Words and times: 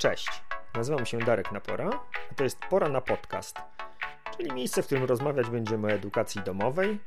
Cześć, 0.00 0.28
nazywam 0.74 1.06
się 1.06 1.18
Darek 1.18 1.52
Napora, 1.52 1.90
a 2.30 2.34
to 2.34 2.44
jest 2.44 2.58
Pora 2.70 2.88
na 2.88 3.00
Podcast, 3.00 3.56
czyli 4.36 4.52
miejsce, 4.52 4.82
w 4.82 4.86
którym 4.86 5.04
rozmawiać 5.04 5.50
będziemy 5.50 5.88
o 5.88 5.90
edukacji 5.90 6.40
domowej, 6.46 6.98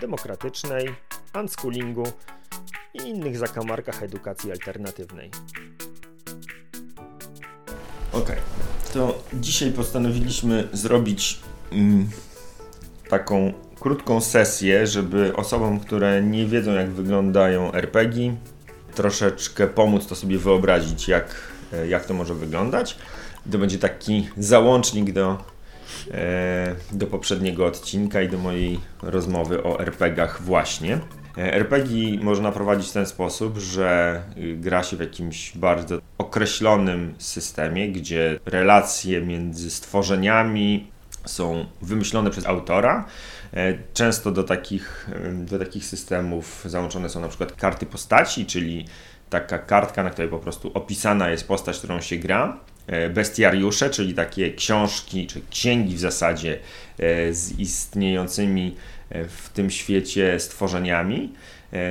demokratycznej, 0.00 0.94
unschoolingu 1.40 2.02
i 2.94 2.98
innych 2.98 3.38
zakamarkach 3.38 4.02
edukacji 4.02 4.50
alternatywnej. 4.50 5.30
Ok, 8.12 8.32
to 8.92 9.22
dzisiaj 9.32 9.72
postanowiliśmy 9.72 10.68
zrobić 10.72 11.40
mm, 11.72 12.10
taką 13.08 13.52
krótką 13.80 14.20
sesję, 14.20 14.86
żeby 14.86 15.36
osobom, 15.36 15.80
które 15.80 16.22
nie 16.22 16.46
wiedzą 16.46 16.72
jak 16.72 16.90
wyglądają 16.90 17.72
RPG, 17.72 18.36
troszeczkę 18.94 19.66
pomóc 19.66 20.06
to 20.06 20.14
sobie 20.14 20.38
wyobrazić, 20.38 21.08
jak, 21.08 21.55
jak 21.88 22.04
to 22.04 22.14
może 22.14 22.34
wyglądać. 22.34 22.98
To 23.52 23.58
będzie 23.58 23.78
taki 23.78 24.28
załącznik 24.38 25.12
do, 25.12 25.44
e, 26.10 26.74
do 26.92 27.06
poprzedniego 27.06 27.66
odcinka 27.66 28.22
i 28.22 28.28
do 28.28 28.38
mojej 28.38 28.80
rozmowy 29.02 29.62
o 29.62 29.80
RPGach 29.80 30.42
właśnie. 30.42 30.98
E, 31.38 31.54
RPG 31.54 32.18
można 32.20 32.52
prowadzić 32.52 32.88
w 32.88 32.92
ten 32.92 33.06
sposób, 33.06 33.58
że 33.58 34.22
y, 34.38 34.56
gra 34.56 34.82
się 34.82 34.96
w 34.96 35.00
jakimś 35.00 35.56
bardzo 35.56 35.98
określonym 36.18 37.14
systemie, 37.18 37.92
gdzie 37.92 38.40
relacje 38.44 39.20
między 39.20 39.70
stworzeniami 39.70 40.90
są 41.24 41.66
wymyślone 41.82 42.30
przez 42.30 42.46
autora. 42.46 43.04
Często 43.94 44.30
do 44.30 44.42
takich, 44.42 45.10
do 45.32 45.58
takich 45.58 45.84
systemów 45.84 46.64
załączone 46.64 47.08
są 47.08 47.20
na 47.20 47.28
przykład 47.28 47.52
karty 47.52 47.86
postaci, 47.86 48.46
czyli 48.46 48.84
taka 49.30 49.58
kartka, 49.58 50.02
na 50.02 50.10
której 50.10 50.30
po 50.30 50.38
prostu 50.38 50.70
opisana 50.74 51.30
jest 51.30 51.48
postać, 51.48 51.78
którą 51.78 52.00
się 52.00 52.16
gra. 52.16 52.60
Bestiariusze, 53.10 53.90
czyli 53.90 54.14
takie 54.14 54.54
książki, 54.54 55.26
czy 55.26 55.40
księgi 55.50 55.94
w 55.94 56.00
zasadzie 56.00 56.58
z 57.30 57.58
istniejącymi 57.58 58.76
w 59.10 59.48
tym 59.54 59.70
świecie 59.70 60.40
stworzeniami. 60.40 61.32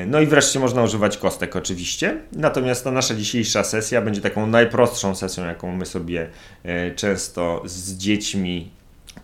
No 0.07 0.19
i 0.19 0.25
wreszcie 0.25 0.59
można 0.59 0.83
używać 0.83 1.17
kostek 1.17 1.55
oczywiście. 1.55 2.17
Natomiast 2.31 2.83
ta 2.83 2.91
nasza 2.91 3.15
dzisiejsza 3.15 3.63
sesja 3.63 4.01
będzie 4.01 4.21
taką 4.21 4.47
najprostszą 4.47 5.15
sesją, 5.15 5.45
jaką 5.45 5.75
my 5.75 5.85
sobie 5.85 6.29
często 6.95 7.61
z 7.65 7.97
dziećmi 7.97 8.69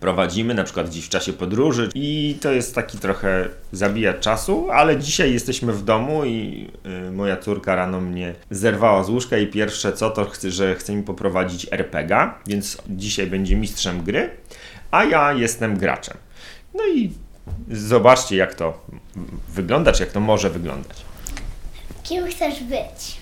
prowadzimy, 0.02 0.54
na 0.54 0.64
przykład 0.64 0.88
gdzieś 0.88 1.04
w 1.04 1.08
czasie 1.08 1.32
podróży 1.32 1.88
i 1.94 2.38
to 2.40 2.52
jest 2.52 2.74
taki 2.74 2.98
trochę 2.98 3.48
zabijać 3.72 4.16
czasu, 4.20 4.70
ale 4.70 4.96
dzisiaj 4.96 5.32
jesteśmy 5.32 5.72
w 5.72 5.84
domu 5.84 6.24
i 6.24 6.68
y, 7.08 7.10
moja 7.10 7.36
córka 7.36 7.74
rano 7.74 8.00
mnie 8.00 8.34
zerwała 8.50 9.04
z 9.04 9.08
łóżka 9.08 9.38
i 9.38 9.46
pierwsze 9.46 9.92
co 9.92 10.10
to 10.10 10.24
chce, 10.24 10.50
że 10.50 10.74
chce 10.74 10.94
mi 10.94 11.02
poprowadzić 11.02 11.66
RPG, 11.70 12.30
więc 12.46 12.78
dzisiaj 12.88 13.26
będzie 13.26 13.56
mistrzem 13.56 14.02
gry, 14.02 14.30
a 14.90 15.04
ja 15.04 15.32
jestem 15.32 15.78
graczem. 15.78 16.16
No 16.74 16.86
i 16.86 17.12
zobaczcie 17.70 18.36
jak 18.36 18.54
to 18.54 18.86
wygląda, 19.48 19.92
czy 19.92 20.02
jak 20.02 20.12
to 20.12 20.20
może 20.20 20.50
wyglądać. 20.50 21.04
Kim 22.02 22.26
chcesz 22.26 22.62
być? 22.62 23.16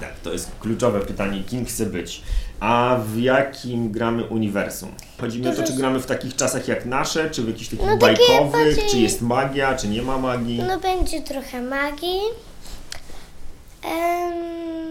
Tak, 0.00 0.20
to 0.22 0.32
jest 0.32 0.50
kluczowe 0.60 1.00
pytanie, 1.00 1.42
kim 1.44 1.64
chcę 1.64 1.86
być. 1.86 2.22
A 2.62 2.96
w 3.06 3.18
jakim 3.20 3.92
gramy 3.92 4.24
uniwersum? 4.24 4.88
Chodzi 5.20 5.40
mi 5.40 5.48
o 5.48 5.52
to, 5.52 5.62
czy 5.62 5.72
gramy 5.72 6.00
w 6.00 6.06
takich 6.06 6.36
czasach 6.36 6.68
jak 6.68 6.86
nasze, 6.86 7.30
czy 7.30 7.42
w 7.42 7.48
jakichś 7.48 7.68
takich 7.68 7.86
No 7.86 7.98
takie 7.98 8.16
bajkowych, 8.16 8.52
bardziej- 8.76 8.90
czy 8.90 8.98
jest 8.98 9.22
magia, 9.22 9.76
czy 9.76 9.88
nie 9.88 10.02
ma 10.02 10.18
magii, 10.18 10.62
No 10.68 10.80
będzie 10.80 11.20
trochę 11.22 11.62
magii. 11.62 12.20
Em, 13.84 14.32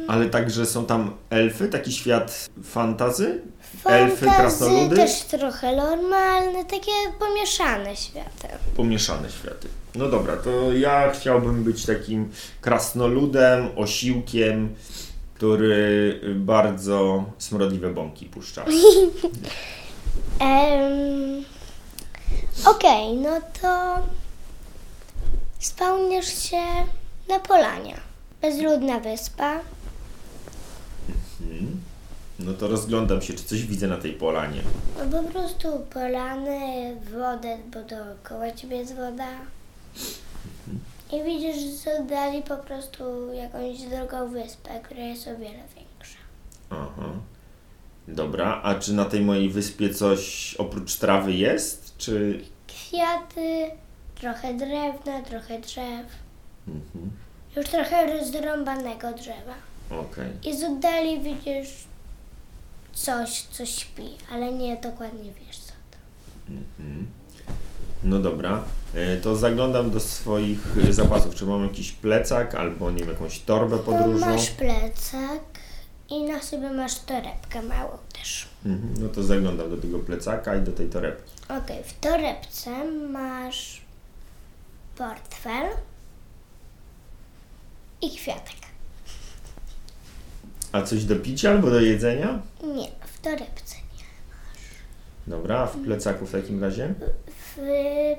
ale 0.09 0.25
także 0.29 0.65
są 0.65 0.85
tam 0.85 1.13
elfy, 1.29 1.67
taki 1.67 1.91
świat 1.91 2.49
fantazy, 2.63 3.41
elfy, 3.85 4.17
fantasy 4.25 4.41
krasnoludy, 4.41 4.95
też 4.95 5.21
trochę 5.21 5.75
normalne, 5.75 6.65
takie 6.65 6.91
pomieszane 7.19 7.95
światy. 7.95 8.47
pomieszane 8.75 9.29
światy. 9.29 9.67
No 9.95 10.07
dobra, 10.09 10.37
to 10.37 10.73
ja 10.73 11.11
chciałbym 11.11 11.63
być 11.63 11.85
takim 11.85 12.29
krasnoludem, 12.61 13.67
osiłkiem, 13.75 14.75
który 15.41 16.19
bardzo 16.35 17.25
smrodliwe 17.37 17.93
bąki 17.93 18.25
puszcza. 18.25 18.65
Em, 20.39 21.45
Okej, 22.65 23.13
no 23.13 23.41
to 23.61 23.97
spełnisz 25.59 26.43
się 26.43 26.61
na 27.29 27.39
polanie. 27.39 27.97
Bezludna 28.41 28.99
wyspa. 28.99 29.59
No 32.39 32.53
to 32.53 32.67
rozglądam 32.67 33.21
się, 33.21 33.33
czy 33.33 33.43
coś 33.43 33.65
widzę 33.65 33.87
na 33.87 33.97
tej 33.97 34.13
polanie. 34.13 34.61
No 34.97 35.21
po 35.23 35.29
prostu 35.31 35.67
polany, 35.93 36.95
wodę, 37.11 37.57
bo 37.73 37.83
dookoła 37.83 38.51
ciebie 38.51 38.77
jest 38.77 38.95
woda. 38.95 39.27
I 41.11 41.23
widzisz 41.23 41.57
z 41.57 41.87
oddali 41.87 42.41
po 42.41 42.57
prostu 42.57 43.33
jakąś 43.33 43.81
drugą 43.81 44.29
wyspę, 44.29 44.79
która 44.83 45.03
jest 45.03 45.27
o 45.27 45.37
wiele 45.37 45.63
większa. 45.75 46.19
Aha. 46.69 47.11
Dobra, 48.07 48.61
a 48.63 48.75
czy 48.75 48.93
na 48.93 49.05
tej 49.05 49.21
mojej 49.21 49.49
wyspie 49.49 49.93
coś 49.93 50.55
oprócz 50.55 50.95
trawy 50.95 51.33
jest? 51.33 51.97
Czy. 51.97 52.41
Kwiaty, 52.67 53.71
trochę 54.15 54.53
drewna, 54.53 55.21
trochę 55.21 55.59
drzew. 55.59 56.05
Mhm. 56.67 57.11
Już 57.55 57.65
trochę 57.65 58.17
rozrąbanego 58.17 59.13
drzewa. 59.13 59.55
Okej. 59.89 60.31
I 60.43 60.57
z 60.57 60.63
oddali 60.63 61.19
widzisz 61.19 61.69
coś, 62.93 63.41
co 63.41 63.65
śpi, 63.65 64.09
ale 64.31 64.51
nie 64.51 64.77
dokładnie 64.77 65.31
wiesz 65.47 65.57
co 65.59 65.73
to. 65.91 65.97
Mhm. 66.49 67.07
No 68.03 68.19
dobra. 68.19 68.63
E, 68.95 69.17
To 69.17 69.35
zaglądam 69.35 69.91
do 69.91 69.99
swoich 69.99 70.59
e, 70.89 70.93
zapasów. 70.93 71.35
Czy 71.35 71.45
mam 71.45 71.63
jakiś 71.63 71.91
plecak 71.91 72.55
albo 72.55 72.91
nie 72.91 72.99
wiem, 72.99 73.09
jakąś 73.09 73.39
torbę 73.39 73.77
To 73.77 73.83
podróżną? 73.83 74.27
masz 74.27 74.49
plecak 74.49 75.41
i 76.09 76.23
na 76.23 76.41
sobie 76.41 76.69
masz 76.69 76.99
torebkę 76.99 77.61
małą 77.61 77.97
też. 78.13 78.47
Mhm. 78.65 78.93
No 79.03 79.09
to 79.09 79.23
zaglądam 79.23 79.69
do 79.69 79.77
tego 79.77 79.99
plecaka 79.99 80.55
i 80.55 80.61
do 80.61 80.71
tej 80.71 80.89
torebki. 80.89 81.31
Okej, 81.49 81.83
w 81.83 81.99
torebce 81.99 82.83
masz 83.11 83.81
portfel 84.97 85.67
i 88.01 88.09
kwiatek. 88.17 88.55
A 90.71 90.81
coś 90.81 91.03
do 91.05 91.15
picia 91.15 91.49
albo 91.49 91.69
do 91.69 91.79
jedzenia? 91.81 92.39
Nie, 92.63 92.87
w 93.13 93.21
torebce 93.21 93.75
nie. 93.75 94.03
Dobra, 95.27 95.59
a 95.59 95.65
w 95.67 95.77
plecaku 95.77 96.25
w 96.25 96.31
takim 96.31 96.63
razie? 96.63 96.93
W 97.37 97.40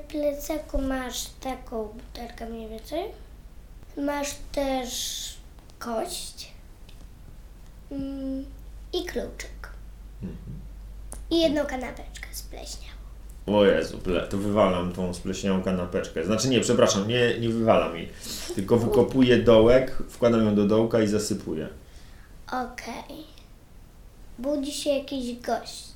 plecaku 0.07 0.81
masz 0.81 1.25
taką 1.41 1.85
butelkę 1.85 2.49
mniej 2.49 2.69
więcej. 2.69 3.03
Masz 3.97 4.35
też 4.51 5.33
kość 5.79 6.51
mm, 7.91 8.45
i 8.93 9.05
kluczyk. 9.05 9.69
I 11.29 11.41
jedną 11.41 11.65
kanapeczkę 11.65 12.27
z 12.31 12.41
pleśnią. 12.41 12.93
O 13.47 13.65
Jezu, 13.65 13.99
to 14.29 14.37
wywalam 14.37 14.93
tą 14.93 15.13
spleśniałą 15.13 15.63
kanapeczkę. 15.63 16.25
Znaczy 16.25 16.49
nie, 16.49 16.61
przepraszam, 16.61 17.07
nie, 17.07 17.39
nie 17.39 17.49
wywalam 17.49 17.95
jej. 17.95 18.09
Tylko 18.55 18.77
wykopuję 18.77 19.37
dołek, 19.37 19.97
wkładam 20.09 20.45
ją 20.45 20.55
do 20.55 20.65
dołka 20.65 21.01
i 21.01 21.07
zasypuję. 21.07 21.67
Okej. 22.47 23.23
Budzi 24.39 24.71
się 24.71 24.89
jakiś 24.89 25.39
gość, 25.39 25.92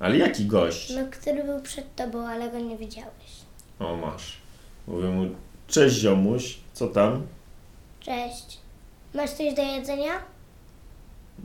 Ale 0.00 0.18
jaki 0.18 0.46
gość? 0.46 0.90
no, 0.90 1.00
który 1.10 1.44
był 1.44 1.60
przed 1.62 1.96
tobą, 1.96 2.26
ale 2.26 2.50
go 2.50 2.58
nie 2.58 2.76
widziałeś. 2.78 3.30
O, 3.78 3.96
masz. 3.96 4.36
Mówię 4.86 5.08
mu, 5.08 5.24
cześć 5.68 5.96
ziomuś, 5.96 6.58
co 6.72 6.88
tam? 6.88 7.26
Cześć. 8.00 8.58
Masz 9.14 9.30
coś 9.30 9.54
do 9.54 9.62
jedzenia? 9.62 10.12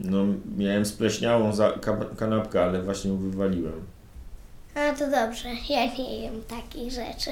No, 0.00 0.24
miałem 0.56 0.86
spleśniałą 0.86 1.52
za 1.52 1.70
ka- 1.72 2.04
kanapkę, 2.18 2.64
ale 2.64 2.82
właśnie 2.82 3.10
ją 3.10 3.16
wywaliłem. 3.18 3.86
A 4.74 4.92
to 4.94 5.10
dobrze, 5.10 5.48
ja 5.68 5.86
nie 5.94 6.20
jem 6.22 6.42
takich 6.42 6.92
rzeczy. 6.92 7.30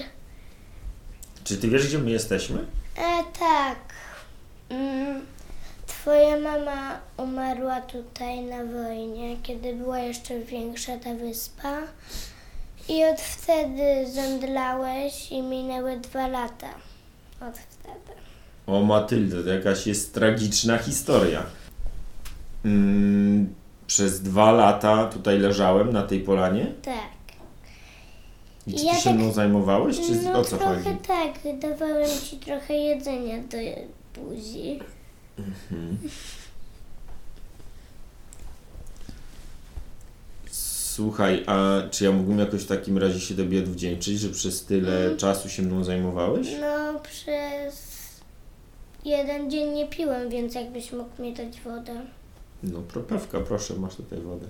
Czy 1.44 1.56
ty 1.56 1.68
wiesz, 1.68 1.86
gdzie 1.86 1.98
my 1.98 2.10
jesteśmy? 2.10 2.58
E, 2.96 3.22
tak. 3.38 3.78
Twoja 6.04 6.36
mama 6.38 7.00
umarła 7.16 7.80
tutaj 7.80 8.40
na 8.44 8.64
wojnie, 8.64 9.36
kiedy 9.42 9.72
była 9.74 9.98
jeszcze 9.98 10.40
większa 10.40 10.98
ta 10.98 11.14
wyspa. 11.14 11.78
I 12.88 13.04
od 13.04 13.20
wtedy 13.20 14.06
zemdlałeś 14.12 15.32
i 15.32 15.42
minęły 15.42 16.00
dwa 16.00 16.28
lata. 16.28 16.68
Od 17.40 17.58
wtedy. 17.58 18.20
O, 18.66 18.82
Matylda, 18.82 19.36
to 19.42 19.48
jakaś 19.48 19.86
jest 19.86 20.14
tragiczna 20.14 20.78
historia. 20.78 21.42
Mm, 22.64 23.54
przez 23.86 24.22
dwa 24.22 24.52
lata 24.52 25.04
tutaj 25.06 25.38
leżałem 25.38 25.92
na 25.92 26.02
tej 26.02 26.20
polanie. 26.20 26.66
Tak. 26.82 27.10
I 28.66 28.74
czy 28.74 28.84
Ja 28.84 28.94
ty 28.94 28.98
się 29.00 29.10
tak- 29.10 29.18
mną 29.18 29.32
zajmowałeś, 29.32 29.96
czy 29.96 30.12
No 30.22 30.38
o 30.38 30.44
co 30.44 30.56
trochę 30.56 30.82
chodzi? 30.82 30.96
tak, 31.06 31.58
dawałem 31.58 32.10
ci 32.30 32.36
trochę 32.36 32.74
jedzenia 32.74 33.38
do 33.38 33.58
buzi. 34.20 34.80
Słuchaj, 40.94 41.44
a 41.46 41.82
czy 41.90 42.04
ja 42.04 42.12
mógłbym 42.12 42.38
jakoś 42.38 42.62
w 42.62 42.66
takim 42.66 42.98
razie 42.98 43.20
się 43.20 43.34
tobie 43.34 43.58
odwdzięczyć, 43.58 44.20
że 44.20 44.28
przez 44.28 44.64
tyle 44.64 45.16
czasu 45.16 45.48
się 45.48 45.62
mną 45.62 45.84
zajmowałeś? 45.84 46.48
No, 46.60 47.00
przez 47.00 47.94
jeden 49.04 49.50
dzień 49.50 49.72
nie 49.72 49.88
piłem, 49.88 50.30
więc 50.30 50.54
jakbyś 50.54 50.92
mógł 50.92 51.22
mi 51.22 51.34
dać 51.34 51.60
wodę. 51.60 52.06
No, 52.62 52.80
propewka, 52.80 53.40
proszę, 53.40 53.74
masz 53.74 53.94
tutaj 53.94 54.20
wodę. 54.20 54.46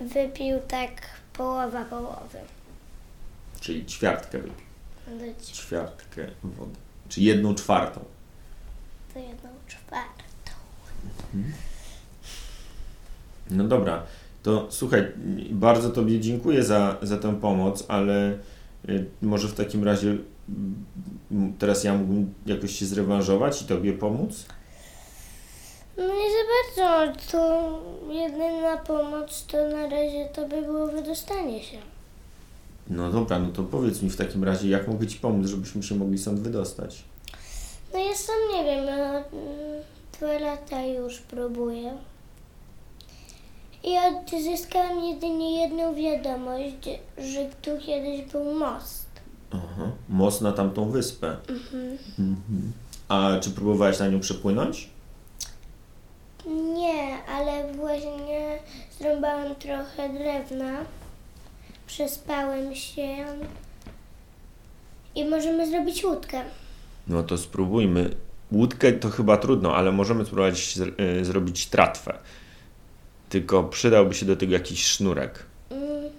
Wypił 0.00 0.58
tak 0.68 0.90
połowa 1.32 1.84
połowy. 1.84 2.38
Czyli 3.60 3.86
ćwiartkę 3.86 4.38
wypił. 4.38 4.54
Ćwiartkę 5.42 6.26
wody. 6.44 6.76
Czy 7.08 7.20
jedną 7.20 7.54
czwartą. 7.54 8.04
To 9.14 9.18
jedną 9.18 9.50
czwartą. 9.66 10.52
No 13.50 13.64
dobra, 13.64 14.02
to 14.42 14.66
słuchaj, 14.70 15.12
bardzo 15.50 15.90
Tobie 15.90 16.20
dziękuję 16.20 16.64
za, 16.64 16.96
za 17.02 17.16
tę 17.16 17.40
pomoc, 17.40 17.84
ale 17.88 18.38
y, 18.88 19.06
może 19.22 19.48
w 19.48 19.54
takim 19.54 19.84
razie 19.84 20.16
teraz 21.58 21.84
ja 21.84 21.94
mógłbym 21.94 22.34
jakoś 22.46 22.78
się 22.78 22.86
zrewanżować 22.86 23.62
i 23.62 23.64
Tobie 23.64 23.92
pomóc? 23.92 24.46
No 25.96 26.04
nie 26.04 26.30
za 26.30 26.84
bardzo. 26.86 27.22
To 27.32 27.82
jedyna 28.12 28.76
pomoc 28.76 29.46
to 29.46 29.68
na 29.68 29.82
razie 29.82 30.28
to 30.34 30.48
by 30.48 30.62
było 30.62 30.86
wydostanie 30.86 31.62
się. 31.62 31.78
No 32.90 33.10
dobra, 33.10 33.38
no 33.38 33.48
to 33.48 33.62
powiedz 33.62 34.02
mi 34.02 34.10
w 34.10 34.16
takim 34.16 34.44
razie, 34.44 34.68
jak 34.68 34.88
mogę 34.88 35.06
Ci 35.06 35.18
pomóc, 35.18 35.46
żebyśmy 35.46 35.82
się 35.82 35.94
mogli 35.94 36.18
stąd 36.18 36.40
wydostać? 36.40 37.04
No 37.92 37.98
ja 37.98 38.14
sam 38.14 38.36
nie 38.54 38.64
wiem, 38.64 38.84
no, 38.86 38.92
mm, 38.92 39.24
dwa 40.12 40.38
lata 40.38 40.82
już 40.82 41.18
próbuję. 41.18 41.92
I 43.84 43.96
odzyskałam 43.98 45.04
jedynie 45.04 45.62
jedną 45.62 45.94
wiadomość, 45.94 46.88
że 47.18 47.44
tu 47.62 47.70
kiedyś 47.86 48.32
był 48.32 48.54
most. 48.54 49.06
Aha, 49.50 49.90
most 50.08 50.40
na 50.40 50.52
tamtą 50.52 50.90
wyspę. 50.90 51.36
Mhm. 51.48 52.72
A 53.08 53.30
czy 53.40 53.50
próbowałeś 53.50 53.98
na 53.98 54.08
nią 54.08 54.20
przepłynąć? 54.20 54.90
Nie, 56.74 57.24
ale 57.24 57.72
właśnie 57.72 58.58
zrąbałam 59.00 59.54
trochę 59.54 60.08
drewna. 60.08 60.84
Przespałem 61.86 62.74
się. 62.74 63.16
I 65.14 65.24
możemy 65.24 65.70
zrobić 65.70 66.04
łódkę. 66.04 66.42
No 67.08 67.22
to 67.22 67.38
spróbujmy. 67.38 68.10
Łódkę 68.52 68.92
to 68.92 69.10
chyba 69.10 69.36
trudno, 69.36 69.76
ale 69.76 69.92
możemy 69.92 70.24
spróbować 70.24 70.54
zr- 70.54 71.00
y, 71.20 71.24
zrobić 71.24 71.66
tratwę. 71.66 72.18
Tylko 73.28 73.64
przydałby 73.64 74.14
się 74.14 74.26
do 74.26 74.36
tego 74.36 74.52
jakiś 74.52 74.86
sznurek. 74.86 75.44
Mm, 75.70 76.10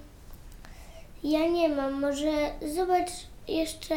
Ja 1.23 1.47
nie 1.47 1.69
mam, 1.69 2.01
może 2.01 2.31
zobacz 2.75 3.09
jeszcze, 3.47 3.95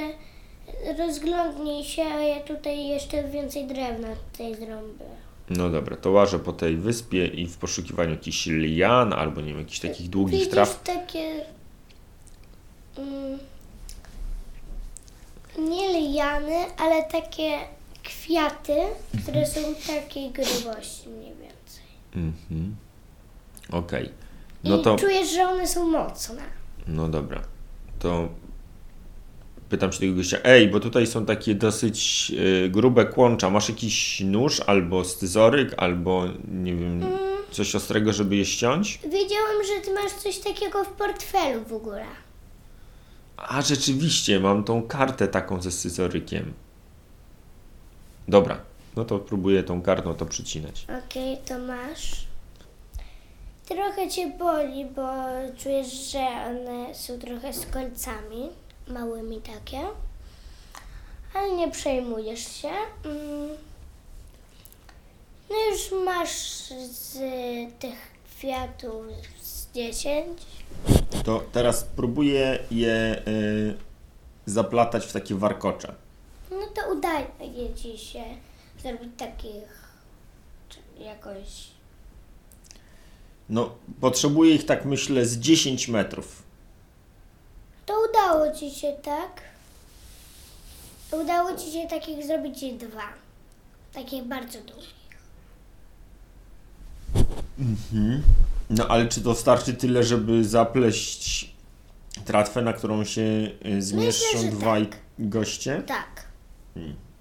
rozglądnij 0.99 1.85
się, 1.85 2.03
a 2.03 2.21
ja 2.23 2.41
tutaj 2.41 2.87
jeszcze 2.87 3.29
więcej 3.29 3.67
drewna 3.67 4.09
tutaj 4.33 4.55
zrobię. 4.55 5.05
No 5.51 5.71
dobra, 5.71 5.97
to 5.97 6.11
łażę 6.11 6.39
po 6.39 6.53
tej 6.53 6.77
wyspie 6.77 7.27
i 7.27 7.47
w 7.47 7.57
poszukiwaniu 7.57 8.11
jakichś 8.11 8.47
lian 8.47 9.13
albo 9.13 9.41
nie 9.41 9.47
wiem, 9.49 9.59
jakichś 9.59 9.81
takich 9.81 10.09
długich 10.11 10.39
Widzisz 10.39 10.53
traw. 10.53 10.83
takie 10.83 11.45
mm, 12.99 13.39
nie 15.59 16.01
liany, 16.01 16.57
ale 16.79 17.03
takie 17.03 17.59
kwiaty, 18.03 18.77
które 19.23 19.47
są 19.47 19.61
takiej 19.87 20.31
grubości 20.31 21.09
mniej 21.09 21.31
więcej. 21.35 21.85
Mhm. 22.17 22.77
Okej. 23.73 24.11
No 24.65 24.79
I 24.79 24.83
to, 24.83 24.97
czujesz, 24.97 25.31
że 25.33 25.43
one 25.49 25.69
są 25.69 25.89
mocne. 25.89 26.43
no 26.87 27.09
dobra. 27.09 27.41
To 27.99 28.29
pytam 29.69 29.93
się 29.93 30.01
tego 30.01 30.15
gościa, 30.15 30.39
ej, 30.45 30.69
bo 30.69 30.81
tutaj 30.81 31.07
są 31.07 31.27
takie 31.27 31.55
dosyć 31.55 32.33
y, 32.65 32.69
grube 32.71 33.05
kłącza. 33.05 33.51
Masz 33.51 33.69
jakiś 33.69 34.21
nóż 34.21 34.61
albo 34.61 35.05
scyzoryk, 35.05 35.75
albo 35.77 36.25
nie 36.49 36.75
wiem, 36.75 37.03
Mm. 37.03 37.19
coś 37.51 37.75
ostrego, 37.75 38.13
żeby 38.13 38.37
je 38.37 38.45
ściąć? 38.45 38.99
Wiedziałam, 39.03 39.65
że 39.75 39.81
ty 39.85 39.95
masz 39.95 40.13
coś 40.13 40.39
takiego 40.39 40.85
w 40.85 40.89
portfelu 40.89 41.65
w 41.65 41.73
ogóle. 41.73 42.05
A 43.37 43.63
rzeczywiście, 43.63 44.41
mam 44.41 44.65
tą 44.65 44.83
kartę 44.83 45.29
taką 45.29 45.63
ze 45.63 45.71
scyzorykiem. 45.71 46.53
Dobra, 48.29 48.61
no 48.97 49.05
to 49.05 49.19
próbuję 49.19 49.63
tą 49.63 49.83
kartą 49.83 50.15
to 50.15 50.27
przycinać. 50.27 50.87
Okej, 51.07 51.39
to 51.49 51.59
masz. 51.59 52.27
Trochę 53.69 54.11
cię 54.11 54.31
boli, 54.39 54.85
bo 54.85 55.13
czujesz, 55.59 55.93
że 55.93 56.27
one 56.47 56.95
są 56.95 57.19
trochę 57.19 57.53
z 57.53 57.67
kolcami, 57.67 58.49
małymi 58.89 59.41
takie. 59.41 59.81
Ale 61.35 61.57
nie 61.57 61.71
przejmujesz 61.71 62.57
się. 62.57 62.71
Mm. 63.05 63.49
No 65.51 65.57
już 65.71 66.05
masz 66.05 66.69
z 66.91 67.19
tych 67.79 68.15
kwiatów 68.37 69.07
z 69.43 69.73
10. 69.75 70.43
To 71.23 71.43
teraz 71.53 71.85
próbuję 71.97 72.59
je 72.71 73.23
y, 73.29 73.75
zaplatać 74.47 75.07
w 75.07 75.13
takie 75.13 75.35
warkocze. 75.35 75.95
No 76.51 76.67
to 76.75 76.93
udaje 76.93 77.27
ci 77.77 77.99
się 77.99 78.25
zrobić 78.83 79.09
takich 79.17 79.85
jakoś. 80.99 81.75
No, 83.49 83.71
potrzebuję 84.01 84.55
ich 84.55 84.67
tak 84.67 84.85
myślę 84.85 85.27
z 85.27 85.39
10 85.39 85.89
metrów. 85.89 86.43
To 87.87 87.95
udało 88.11 88.53
ci 88.53 88.71
się, 88.71 88.93
tak? 89.03 89.43
Udało 91.13 91.57
ci 91.57 91.73
się 91.73 91.89
takich 91.89 92.27
zrobić 92.27 92.61
dwa. 92.75 93.09
Takich 93.93 94.25
bardzo 94.25 94.59
długich. 94.61 94.95
No 98.77 98.87
ale 98.89 99.09
czy 99.09 99.21
to 99.21 99.35
starczy 99.35 99.75
tyle, 99.75 100.03
żeby 100.03 100.45
zapleść 100.45 101.51
tratwę, 102.25 102.63
na 102.63 102.73
którą 102.73 103.05
się 103.05 103.23
y, 103.67 103.83
zmieszczą 103.83 104.39
że 104.39 104.49
dwaj 104.49 104.87
tak. 104.87 104.99
goście? 105.19 105.83
Tak. 105.87 106.25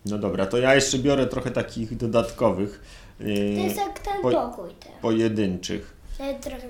No 0.05 0.17
dobra, 0.17 0.45
to 0.45 0.57
ja 0.57 0.75
jeszcze 0.75 0.99
biorę 0.99 1.27
trochę 1.27 1.51
takich 1.51 1.97
dodatkowych, 1.97 2.81
To 3.17 3.23
y, 3.23 3.29
jest 3.33 3.75
jak 3.77 3.99
ten 3.99 4.21
po- 4.21 4.31
pokój 4.31 4.69
ten. 4.79 4.91
pojedynczych. 5.01 5.93
Trochę. 6.41 6.67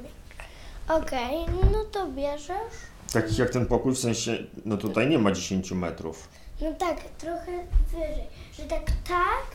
Okej, 0.90 1.36
no 1.72 1.84
to 1.92 2.08
bierzesz. 2.08 2.74
Takich 3.13 3.38
jak 3.38 3.50
ten 3.50 3.66
pokój, 3.66 3.94
w 3.96 4.00
sensie, 4.00 4.38
no 4.66 4.78
tutaj 4.78 5.10
nie 5.10 5.20
ma 5.20 5.32
10 5.32 5.72
metrów. 5.72 6.30
No 6.62 6.74
tak, 6.74 6.98
trochę 7.18 7.52
wyżej. 7.92 8.24
Że 8.58 8.63
tak, 8.63 8.86
tak, 9.08 9.46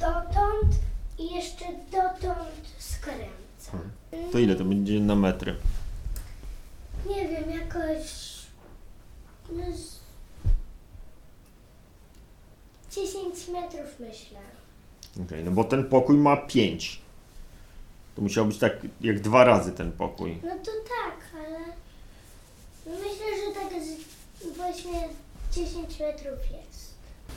dotąd 0.00 0.74
i 1.22 1.34
jeszcze 1.34 1.64
dotąd 1.92 2.68
skręcam. 2.78 3.90
To 4.32 4.38
ile 4.38 4.56
to 4.56 4.64
będzie 4.64 5.00
na 5.00 5.16
metry? 5.16 5.56
Nie 7.08 7.28
wiem, 7.28 7.50
jakoś. 7.50 8.32
No 9.52 9.64
z 9.76 10.00
10 12.94 13.48
metrów 13.48 14.00
myślę. 14.00 14.38
Okej, 15.26 15.44
no 15.44 15.50
bo 15.50 15.64
ten 15.64 15.88
pokój 15.88 16.16
ma 16.16 16.36
5. 16.36 17.02
To 18.16 18.22
musiał 18.22 18.46
być 18.46 18.58
tak 18.58 18.72
jak 19.00 19.20
dwa 19.20 19.44
razy 19.44 19.72
ten 19.72 19.92
pokój. 19.92 20.38
No 20.44 20.50
to 20.50 20.70
tak, 20.70 21.40
ale 21.40 21.58
myślę, 22.86 23.26
że 23.46 23.60
tak 23.60 23.82
z 23.82 24.56
właśnie 24.56 25.08
10 25.52 26.00
metrów 26.00 26.38
jest. 26.50 26.91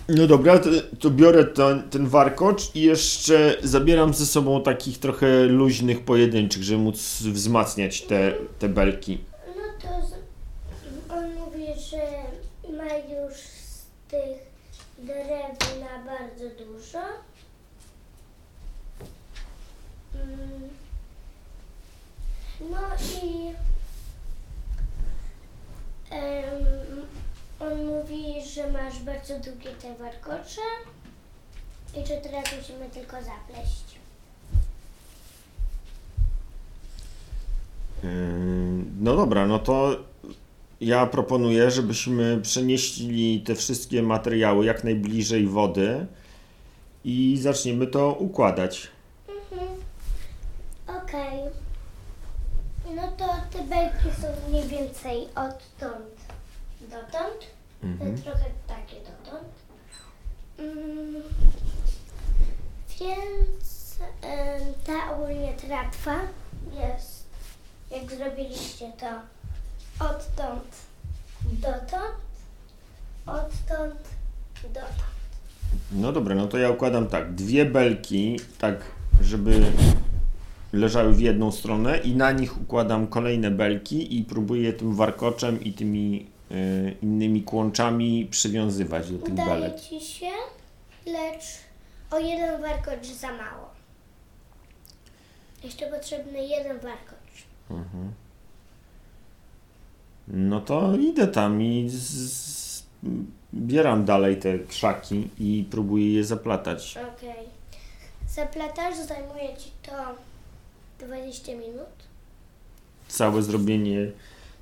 No 0.08 0.28
dobra, 0.28 0.60
to, 0.60 0.70
to 1.00 1.10
biorę 1.10 1.46
ten, 1.46 1.90
ten 1.90 2.08
warkocz 2.08 2.76
i 2.76 2.82
jeszcze 2.82 3.58
zabieram 3.64 4.14
ze 4.14 4.26
sobą 4.26 4.64
takich 4.64 5.00
trochę 5.00 5.44
luźnych, 5.44 6.06
pojedynczych, 6.06 6.64
żeby 6.64 6.82
móc 6.82 7.22
wzmacniać 7.22 8.02
te, 8.02 8.34
te 8.60 8.70
belki. 8.70 9.20
No 9.56 9.64
to 9.82 11.16
on 11.16 11.34
mówi, 11.34 11.66
że 11.90 11.98
ma 12.78 12.98
już 12.98 13.34
z 13.38 13.86
tych 14.10 14.38
drewna 14.98 16.04
bardzo 16.06 16.56
dużo. 16.66 17.00
Mm. 20.16 20.70
No 22.60 22.78
i 23.24 23.54
em, 26.12 26.66
on 27.60 27.86
mówi, 27.86 28.46
że 28.54 28.72
masz 28.96 29.04
bardzo 29.04 29.40
długie 29.40 29.70
te 29.70 29.96
warkocze 29.96 30.62
i 31.98 32.08
że 32.08 32.18
teraz 32.18 32.46
musimy 32.58 32.90
tylko 32.90 33.16
zapleść. 33.16 33.84
Ym, 38.04 38.96
No 39.00 39.16
dobra, 39.16 39.48
no 39.48 39.60
to 39.60 39.96
ja 40.82 41.06
proponuję, 41.06 41.72
żebyśmy 41.72 42.42
przenieśli 42.42 43.42
te 43.42 43.56
wszystkie 43.56 44.04
materiały 44.04 44.66
jak 44.66 44.84
najbliżej 44.84 45.48
wody 45.48 46.06
i 47.04 47.38
zaczniemy 47.42 47.88
to 47.88 48.14
układać. 48.14 48.88
Mhm. 49.52 49.70
Okej. 50.88 51.40
No 52.96 53.12
to 53.18 53.58
te 53.58 53.64
belki 53.64 54.22
są 54.22 54.28
mniej 54.50 54.68
więcej 54.68 55.28
odtąd 55.36 56.16
dotąd. 56.82 57.56
Mhm. 57.86 58.18
Trochę 58.18 58.46
takie 58.68 58.96
dotąd. 58.96 59.50
Mm, 60.60 61.24
więc 63.00 64.00
ta 64.86 65.16
ogólnie 65.16 65.54
tratwa 65.54 66.20
jest, 66.74 67.26
jak 67.92 68.12
zrobiliście 68.12 68.92
to 69.00 69.08
odtąd 70.06 70.86
dotąd, 71.52 72.16
odtąd 73.26 74.10
dotąd. 74.64 75.06
No 75.92 76.12
dobra, 76.12 76.36
no 76.36 76.48
to 76.48 76.58
ja 76.58 76.70
układam 76.70 77.08
tak. 77.08 77.36
Dwie 77.36 77.66
belki, 77.66 78.40
tak, 78.60 78.82
żeby 79.22 79.72
leżały 80.74 81.14
w 81.14 81.20
jedną 81.20 81.52
stronę 81.52 81.98
i 81.98 82.16
na 82.16 82.32
nich 82.32 82.62
układam 82.62 83.08
kolejne 83.08 83.52
belki 83.52 84.20
i 84.20 84.24
próbuję 84.24 84.74
tym 84.74 84.96
warkoczem 84.96 85.64
i 85.64 85.74
tymi 85.74 86.35
innymi 87.02 87.44
kłączami 87.44 88.28
przywiązywać 88.32 89.12
do 89.12 89.20
tych 89.20 89.34
Udaje 89.34 89.50
belek. 89.50 89.80
ci 89.82 90.02
się, 90.02 90.32
lecz 91.06 91.44
o 92.12 92.20
jeden 92.20 92.62
warkocz 92.62 93.08
za 93.08 93.28
mało. 93.32 93.70
Jeszcze 95.64 95.88
potrzebny 95.88 96.48
jeden 96.48 96.80
warkocz. 96.80 97.44
Mhm. 97.70 98.14
No 100.28 100.62
to 100.62 100.96
idę 100.96 101.28
tam 101.28 101.62
i 101.62 101.90
z, 101.90 101.94
z, 102.32 102.84
bieram 103.54 104.06
dalej 104.06 104.38
te 104.40 104.60
krzaki 104.60 105.30
i 105.40 105.66
próbuję 105.72 106.14
je 106.14 106.24
zaplatać. 106.24 106.98
Okej. 107.18 107.46
Zaplatasz, 108.30 108.98
zajmuje 108.98 109.58
ci 109.58 109.72
to 109.84 109.92
20 111.06 111.52
minut. 111.52 112.06
Całe 113.08 113.44
zrobienie 113.44 114.12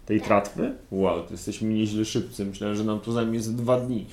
tej 0.06 0.22
tratwy? 0.22 0.74
Wow, 0.92 1.24
to 1.24 1.32
jesteśmy 1.32 1.70
nieźle 1.70 2.06
szybcy. 2.06 2.46
Myślałem, 2.46 2.76
że 2.76 2.84
nam 2.84 3.00
to 3.00 3.12
zajmie 3.12 3.40
ze 3.42 3.54
dwa 3.54 3.80
dni. 3.80 4.06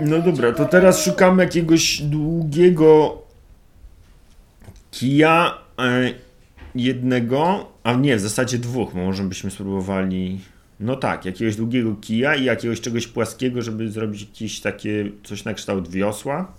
No 0.00 0.22
dobra, 0.22 0.52
to 0.52 0.64
teraz 0.64 1.04
szukamy 1.04 1.42
jakiegoś 1.42 2.02
długiego 2.02 3.18
kija 4.90 5.58
e, 5.78 6.14
jednego, 6.74 7.66
a 7.82 7.94
nie, 7.94 8.16
w 8.16 8.20
zasadzie 8.20 8.58
dwóch, 8.58 8.94
bo 8.94 9.00
może 9.00 9.22
byśmy 9.22 9.50
spróbowali. 9.50 10.40
No 10.80 10.96
tak, 10.96 11.24
jakiegoś 11.24 11.56
długiego 11.56 11.96
kija 12.00 12.34
i 12.34 12.44
jakiegoś 12.44 12.80
czegoś 12.80 13.06
płaskiego, 13.06 13.62
żeby 13.62 13.90
zrobić 13.90 14.20
jakieś 14.20 14.60
takie 14.60 15.10
coś 15.24 15.44
na 15.44 15.54
kształt 15.54 15.88
wiosła. 15.88 16.52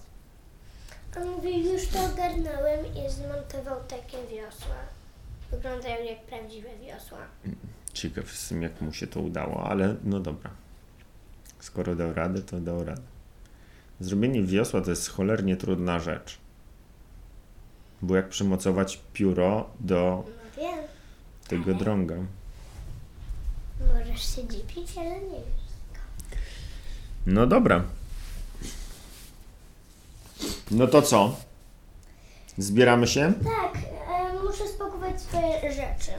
On 1.22 1.30
mówi, 1.30 1.66
już 1.66 1.88
to 1.88 2.00
ogarnąłem 2.00 2.86
i 2.86 3.12
zmontował 3.12 3.80
takie 3.88 4.18
wiosła. 4.18 4.76
Wyglądają 5.52 6.06
jak 6.06 6.22
prawdziwe 6.26 6.70
wiosła. 6.86 7.18
Ciekaw 7.94 8.26
jestem, 8.32 8.62
jak 8.62 8.82
mu 8.82 8.94
się 8.94 9.08
to 9.08 9.20
udało, 9.20 9.64
ale 9.70 9.96
no 10.04 10.20
dobra. 10.20 10.50
Skoro 11.60 11.96
dał 11.96 12.14
radę, 12.14 12.42
to 12.42 12.60
dał 12.60 12.84
radę. 12.84 13.02
Zrobienie 14.00 14.44
wiosła 14.44 14.82
to 14.82 14.90
jest 14.90 15.10
cholernie 15.10 15.56
trudna 15.58 16.00
rzecz. 16.00 16.38
Bo 18.02 18.16
jak 18.16 18.30
przymocować 18.30 19.00
pióro 19.14 19.70
do 19.80 20.24
No 20.28 20.62
wiem, 20.64 20.80
tego 21.48 21.74
drąga. 21.74 22.16
możesz 23.94 24.36
się 24.36 24.48
dziwić, 24.48 24.98
ale 24.98 25.10
nie 25.22 25.30
wiesz. 25.30 25.72
No 27.26 27.48
dobra. 27.48 27.84
No 30.72 30.88
to 30.88 31.02
co? 31.02 31.36
Zbieramy 32.58 33.08
się? 33.08 33.34
Tak, 33.44 33.81
muszę 34.52 34.68
spakować 34.68 35.22
swoje 35.22 35.74
rzeczy. 35.74 36.12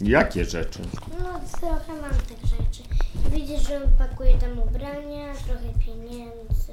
Jakie 0.00 0.44
rzeczy? 0.44 0.82
No 1.18 1.40
trochę 1.60 1.92
mam 2.00 2.10
tych 2.10 2.40
rzeczy. 2.44 2.82
Widzisz, 3.30 3.68
że 3.68 3.84
on 3.84 3.92
pakuje 3.98 4.38
tam 4.38 4.58
ubrania, 4.58 5.34
trochę 5.34 5.78
pieniędzy, 5.86 6.72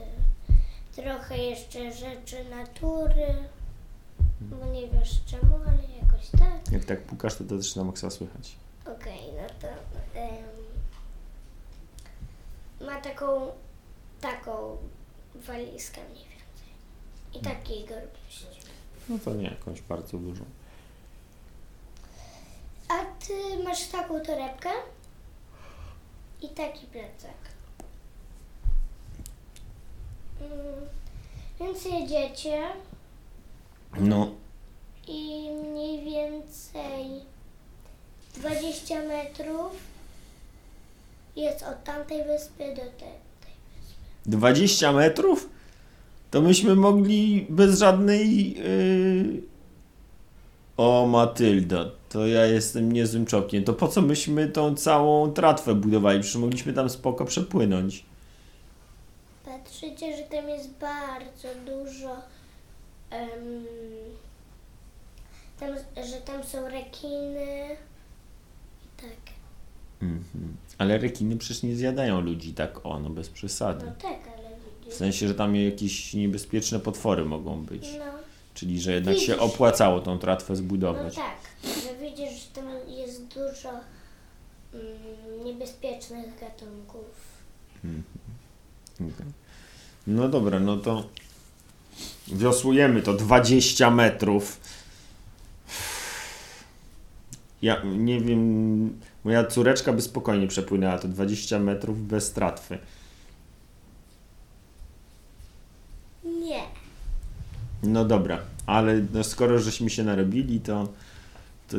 trochę 0.96 1.38
jeszcze 1.38 1.94
rzeczy 1.94 2.46
natury. 2.50 3.36
Bo 4.42 4.66
nie 4.66 4.88
wiesz 4.88 5.22
czemu, 5.26 5.56
ale 5.68 5.78
jakoś 6.02 6.30
tak. 6.40 6.72
Jak 6.72 6.86
tak 6.86 7.02
pukasz, 7.02 7.36
to 7.36 7.44
to 7.44 7.58
też 7.58 7.76
na 7.76 7.84
maksa 7.84 8.10
słychać. 8.10 8.56
Okej, 8.86 9.20
no 9.38 9.48
to 9.62 9.68
em, 10.20 10.46
ma 12.88 13.02
taką, 13.02 13.52
taką 14.22 14.78
walizkę 15.36 16.02
mniej 16.12 16.26
więcej. 16.26 16.70
I 17.34 17.40
takiej 17.40 17.86
grubości. 17.86 18.46
No 19.10 19.20
to 19.26 19.34
nie 19.34 19.50
jakąś 19.50 19.82
bardzo 19.82 20.18
dużą. 20.18 20.46
A 22.88 23.06
ty 23.26 23.64
masz 23.64 23.88
taką 23.88 24.20
torebkę 24.20 24.70
i 26.42 26.50
taki 26.50 26.88
plecak. 26.88 27.38
Mm, 30.42 30.88
więc 31.60 31.86
jedziecie 31.86 32.64
No, 34.00 34.32
i 35.08 35.50
mniej 35.64 36.04
więcej 36.04 37.22
20 38.36 39.00
metrów 39.04 39.72
jest 41.36 41.64
od 41.64 41.84
tamtej 41.84 42.24
wyspy 42.24 42.76
do 42.76 42.82
tej. 42.82 43.28
20 44.26 44.92
metrów? 44.92 45.50
To 46.32 46.42
myśmy 46.42 46.76
mogli 46.76 47.46
bez 47.50 47.80
żadnej. 47.80 48.54
Yy... 48.58 49.57
O, 50.78 51.08
Matylda, 51.08 51.86
to 52.10 52.28
ja 52.28 52.46
jestem 52.46 52.92
niezłym 52.92 53.26
czokiem. 53.26 53.64
To 53.64 53.74
po 53.74 53.88
co 53.88 54.02
myśmy 54.02 54.48
tą 54.50 54.76
całą 54.76 55.32
tratwę 55.34 55.76
budowali? 55.76 56.20
Przecież 56.20 56.36
mogliśmy 56.42 56.74
tam 56.74 56.90
spoko 56.90 57.26
przepłynąć. 57.26 58.06
Patrzycie, 59.46 60.18
że 60.18 60.24
tam 60.24 60.50
jest 60.50 60.70
bardzo 60.70 61.48
dużo. 61.66 62.16
em, 63.10 63.66
tam, 65.60 65.70
że 66.12 66.18
tam 66.26 66.44
są 66.44 66.68
rekiny 66.70 67.66
i 68.86 69.02
tak. 69.02 69.34
Mhm. 70.02 70.58
Ale 70.78 70.98
rekiny 70.98 71.38
przecież 71.38 71.64
nie 71.64 71.76
zjadają 71.76 72.22
ludzi 72.22 72.54
tak 72.54 72.86
o, 72.86 73.00
no 73.00 73.10
bez 73.10 73.30
przesady. 73.30 73.86
No 73.86 73.92
tak, 74.02 74.20
ale 74.38 74.50
W 74.58 74.80
widzisz. 74.80 74.94
sensie, 74.94 75.28
że 75.28 75.36
tam 75.36 75.56
jakieś 75.56 76.14
niebezpieczne 76.14 76.80
potwory 76.80 77.26
mogą 77.26 77.64
być. 77.64 77.88
No, 78.00 78.06
Czyli, 78.58 78.82
że 78.82 78.92
jednak 78.92 79.16
się 79.16 79.20
Widzisz. 79.22 79.40
opłacało 79.40 80.00
tą 80.00 80.20
tratwę 80.20 80.54
no 80.54 80.56
zbudować. 80.56 81.16
tak, 81.16 81.36
że 81.64 82.06
widzisz, 82.06 82.32
że 82.32 82.62
tam 82.62 82.66
jest 82.88 83.28
dużo 83.28 83.70
mm, 83.70 85.46
niebezpiecznych 85.46 86.40
gatunków. 86.40 87.06
Okej. 88.96 89.26
No 90.08 90.30
dobra, 90.30 90.60
no 90.60 90.78
to 90.78 91.10
wiosłujemy 92.28 93.02
to 93.02 93.14
20 93.14 93.92
metrów. 93.92 94.60
Ja 97.62 97.82
nie 97.86 98.22
wiem, 98.22 99.00
moja 99.24 99.46
córeczka 99.46 99.94
by 99.94 100.02
spokojnie 100.02 100.48
przepłynęła 100.48 100.98
to 100.98 101.08
20 101.08 101.60
metrów 101.60 102.08
bez 102.08 102.32
tratwy. 102.32 102.78
Nie. 106.24 106.62
No 107.84 108.06
dobra, 108.06 108.40
ale 108.66 109.02
no 109.14 109.24
skoro 109.24 109.60
żeśmy 109.60 109.90
się 109.90 110.04
narobili, 110.04 110.60
to, 110.60 110.88
to 111.68 111.78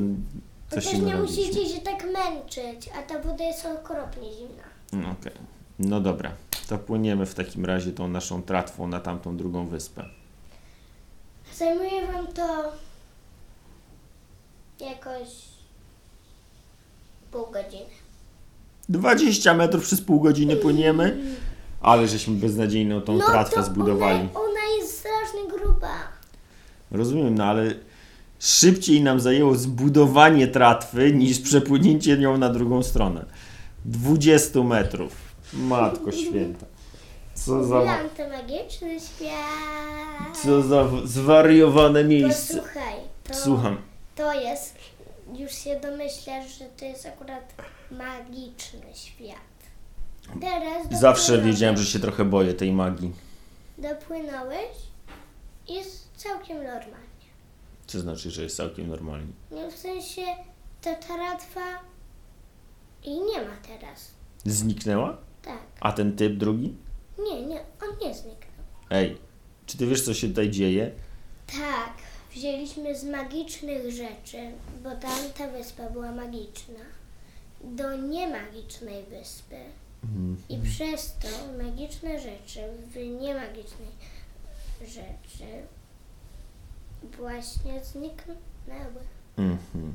co 0.71 0.77
Chociaż 0.77 0.93
się 0.93 0.99
nie 0.99 1.07
narobiliśmy? 1.07 1.47
musicie 1.47 1.75
się 1.75 1.81
tak 1.81 2.05
męczyć, 2.05 2.91
a 2.99 3.03
ta 3.03 3.23
woda 3.23 3.45
jest 3.45 3.67
okropnie 3.67 4.29
zimna. 4.33 4.63
No, 4.93 5.11
Okej, 5.11 5.33
no 5.79 6.01
dobra, 6.01 6.33
to 6.69 6.79
płyniemy 6.79 7.27
w 7.27 7.35
takim 7.35 7.65
razie 7.65 7.93
tą 7.93 8.09
naszą 8.09 8.43
tratwą 8.43 8.89
na 8.89 9.01
tamtą 9.01 9.37
drugą 9.37 9.67
wyspę. 9.67 10.05
Zajmuje 11.57 12.07
wam 12.07 12.27
to 12.27 12.73
jakoś 14.81 15.29
pół 17.33 17.47
godziny. 17.47 17.91
20 18.89 19.55
metrów 19.55 19.85
przez 19.85 20.01
pół 20.01 20.21
godziny 20.21 20.57
płyniemy, 20.57 21.19
ale 21.81 22.09
żeśmy 22.09 22.35
beznadziejną 22.35 23.01
tą 23.01 23.19
tratwę 23.19 23.57
No 23.57 23.63
to 23.63 23.71
zbudowali. 23.71 24.19
Jest 24.23 24.35
Rozumiem, 26.91 27.35
no 27.35 27.45
ale 27.45 27.75
szybciej 28.41 29.03
nam 29.03 29.21
zajęło 29.21 29.55
zbudowanie 29.55 30.49
tratwy 30.49 31.13
niż 31.13 31.41
przepłynięcie 31.41 32.19
nią 32.19 32.39
na 32.39 32.49
drugą 32.49 32.83
stronę. 32.83 33.25
20 33.85 34.63
metrów. 34.63 35.13
Matko 35.53 36.13
święta. 36.13 36.67
Co 37.35 37.65
za, 37.65 37.99
to 38.17 38.29
magiczny 38.29 39.01
świat. 39.01 40.39
co 40.43 40.63
za 40.63 40.89
zwariowane 41.05 42.05
miejsce. 42.05 42.55
Posłuchaj, 42.57 42.95
to, 43.25 43.35
Słucham. 43.35 43.77
to 44.17 44.33
jest, 44.33 44.75
już 45.39 45.53
się 45.53 45.81
domyślasz, 45.81 46.59
że 46.59 46.65
to 46.65 46.85
jest 46.85 47.07
akurat 47.07 47.55
magiczny 47.91 48.81
świat. 48.95 49.39
Teraz 50.41 51.01
Zawsze 51.01 51.43
wiedziałem, 51.43 51.77
że 51.77 51.85
się 51.85 51.99
trochę 51.99 52.25
boję 52.25 52.55
tej 52.55 52.73
magii. 52.73 53.13
Dopłynąłeś 53.79 54.88
jest 55.69 56.09
całkiem 56.17 56.65
normalnie. 56.65 57.09
Co 57.87 58.01
znaczy, 58.01 58.31
że 58.31 58.43
jest 58.43 58.57
całkiem 58.57 58.89
normalnie? 58.89 59.33
No 59.51 59.71
w 59.71 59.77
sensie 59.77 60.23
ta 60.83 60.95
tratwa 60.95 61.61
i 63.05 63.11
nie 63.11 63.43
ma 63.43 63.57
teraz. 63.69 64.11
Zniknęła? 64.45 65.19
Tak. 65.43 65.59
A 65.81 65.93
ten 65.93 66.17
typ 66.17 66.37
drugi? 66.37 66.75
Nie, 67.19 67.47
nie, 67.47 67.61
on 67.61 68.09
nie 68.09 68.15
zniknął. 68.15 68.65
Ej, 68.91 69.19
czy 69.67 69.79
ty 69.79 69.87
wiesz, 69.87 70.05
co 70.05 70.15
się 70.15 70.29
tutaj 70.29 70.51
dzieje? 70.51 70.91
Tak, 71.47 71.93
wzięliśmy 72.33 72.99
z 72.99 73.05
magicznych 73.05 73.91
rzeczy, 73.93 74.39
bo 74.83 74.91
tamta 74.91 75.49
wyspa 75.53 75.91
była 75.91 76.13
magiczna, 76.13 76.81
do 77.65 77.97
niemagicznej 77.97 79.05
wyspy. 79.05 79.57
I 80.49 80.59
przez 80.59 81.15
to 81.15 81.29
magiczne 81.65 82.21
rzeczy 82.21 82.61
w 82.91 82.97
niemagicznej 83.21 83.89
rzeczy 84.81 85.47
właśnie 87.17 87.85
zniknęły. 87.85 89.03
Mhm. 89.37 89.95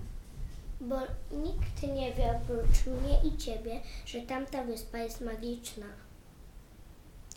Bo 0.82 0.96
nikt 1.32 1.84
nie 1.84 2.14
wie 2.14 2.42
oprócz 2.42 2.86
mnie 2.86 3.34
i 3.34 3.38
ciebie, 3.38 3.82
że 4.06 4.22
tamta 4.22 4.64
wyspa 4.64 4.98
jest 4.98 5.22
magiczna. 5.22 5.86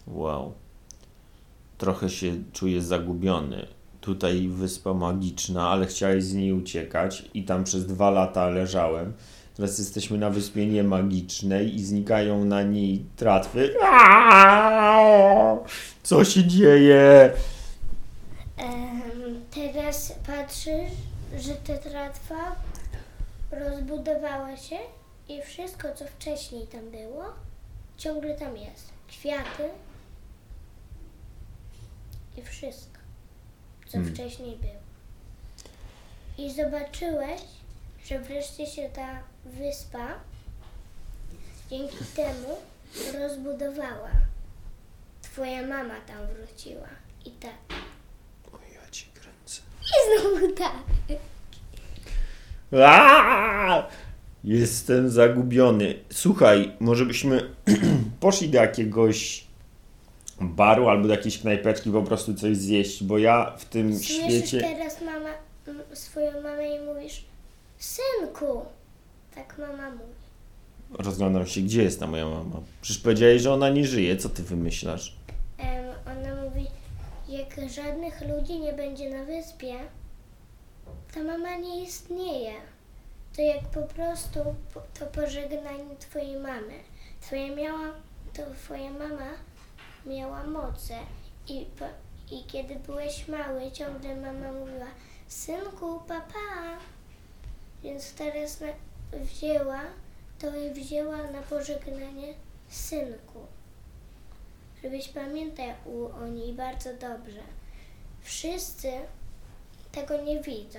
Wow. 0.07 0.53
Trochę 1.79 2.11
się 2.11 2.35
czuję 2.53 2.83
zagubiony. 2.83 3.67
Tutaj 4.01 4.49
wyspa 4.49 4.95
magiczna, 4.95 5.69
ale 5.69 5.87
chciałeś 5.87 6.25
z 6.25 6.35
niej 6.35 6.53
uciekać 6.53 7.31
i 7.35 7.45
tam 7.45 7.65
przez 7.65 7.87
dwa 7.87 8.11
lata 8.11 8.49
leżałem. 8.49 9.13
Teraz 9.57 9.79
jesteśmy 9.79 10.19
na 10.19 10.31
wyspie 10.31 10.67
niemagicznej 10.67 11.75
i 11.75 11.85
znikają 11.85 12.45
na 12.45 12.63
niej 12.63 13.05
tratwy. 13.17 13.75
Co 16.03 16.25
się 16.25 16.45
dzieje? 16.45 17.33
Teraz 19.55 20.15
patrzysz, 20.27 20.91
że 21.39 21.55
ta 21.55 21.79
tratwa 21.79 22.57
rozbudowała 23.51 24.57
się 24.57 24.77
i 25.29 25.43
wszystko, 25.43 25.89
co 25.95 26.05
wcześniej 26.05 26.67
tam 26.67 26.91
było, 26.91 27.25
ciągle 27.97 28.35
tam 28.35 28.57
jest. 28.57 28.91
Kwiaty 29.09 29.69
i 32.37 32.43
wszystko, 32.43 32.99
co 33.87 33.93
Hmm. 33.93 34.15
wcześniej 34.15 34.57
było. 34.57 34.87
I 36.39 36.53
zobaczyłeś, 36.53 37.41
że 38.07 38.19
wreszcie 38.19 38.67
się 38.67 38.89
ta 38.89 39.23
wyspa 39.47 40.07
dzięki 41.71 42.05
temu 42.17 42.57
rozbudowała. 43.21 44.11
Twoja 45.23 45.67
mama 45.67 45.95
tam 46.07 46.17
wróciła 46.27 46.89
i 47.25 47.31
tak. 47.31 47.79
O, 48.53 48.59
ja 48.75 48.91
cię 48.91 49.07
kręcę. 49.15 49.63
I 49.83 50.21
znowu 50.21 50.53
tak. 50.53 50.83
Aaaa! 52.73 53.89
Jestem 54.45 55.11
zagubiony. 55.11 55.95
Słuchaj, 56.13 56.73
może 56.81 57.07
byśmy 57.07 57.51
poszli 58.21 58.49
do 58.49 58.59
jakiegoś 58.59 59.47
baru 60.41 60.89
albo 60.89 61.09
do 61.09 61.15
jakiejś 61.15 61.39
knajpeczki 61.39 61.91
po 61.91 62.03
prostu 62.03 62.35
coś 62.35 62.57
zjeść, 62.57 63.05
bo 63.05 63.19
ja 63.19 63.57
w 63.59 63.65
tym 63.65 63.99
Słyszysz 63.99 64.17
świecie... 64.17 64.61
teraz 64.61 65.01
mama, 65.01 65.31
swoją 65.93 66.33
mamę 66.43 66.77
i 66.77 66.81
mówisz, 66.81 67.25
synku. 67.79 68.65
Tak 69.37 69.59
mama 69.59 69.91
mówi. 69.91 70.15
Rozglądam 70.99 71.47
się, 71.47 71.61
gdzie 71.61 71.83
jest 71.83 72.01
ta 72.01 72.07
moja 72.07 72.29
mama? 72.29 72.61
Przecież 72.83 73.03
powiedziałeś, 73.03 73.43
że 73.43 73.53
ona 73.53 73.69
nie 73.69 73.87
żyje. 73.87 74.17
Co 74.17 74.29
ty 74.29 74.43
wymyślasz? 74.43 75.17
Em, 75.59 75.85
ona 76.07 76.43
mówi, 76.43 76.67
jak 77.29 77.71
żadnych 77.71 78.21
ludzi 78.29 78.61
nie 78.61 78.73
będzie 78.73 79.11
na 79.11 79.25
wyspie, 79.25 79.75
ta 81.15 81.23
mama 81.23 81.57
nie 81.57 81.83
istnieje. 81.83 82.53
To 83.37 83.43
jak 83.43 83.65
po 83.65 83.83
prostu 83.83 84.39
po, 84.75 84.81
to 84.99 85.07
pożegnanie 85.07 85.97
twojej 85.99 86.37
mamy. 86.37 86.73
Twoja 87.21 87.57
miała, 87.57 87.93
to 88.35 88.43
twoja 88.65 88.91
mama 88.91 89.31
miała 90.07 90.45
moce 90.47 90.95
i, 91.49 91.67
po, 91.79 91.85
i 92.35 92.45
kiedy 92.45 92.77
byłeś 92.77 93.29
mały, 93.29 93.73
ciągle 93.73 94.17
mama 94.17 94.53
mówiła, 94.53 94.87
synku, 95.29 96.01
papa. 96.09 96.79
Więc 97.83 98.15
teraz 98.15 98.61
na, 98.61 98.67
wzięła, 99.21 99.81
to 100.39 100.47
i 100.57 100.71
wzięła 100.71 101.17
na 101.17 101.43
pożegnanie 101.43 102.35
synku 102.69 103.41
żebyś 104.83 105.09
pamiętał 105.09 105.75
o 106.23 106.27
niej 106.27 106.53
bardzo 106.53 106.91
dobrze. 106.91 107.41
Wszyscy 108.23 108.89
tego 109.93 110.23
nie 110.23 110.41
widzą. 110.41 110.79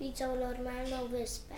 Widzą 0.00 0.40
normalną 0.40 1.08
wyspę. 1.08 1.54